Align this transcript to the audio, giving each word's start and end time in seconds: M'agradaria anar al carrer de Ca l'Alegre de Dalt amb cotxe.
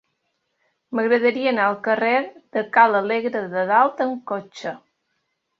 M'agradaria 0.99 1.51
anar 1.51 1.67
al 1.73 1.77
carrer 1.89 2.15
de 2.57 2.65
Ca 2.79 2.87
l'Alegre 2.95 3.45
de 3.57 3.65
Dalt 3.75 4.03
amb 4.07 4.19
cotxe. 4.33 4.77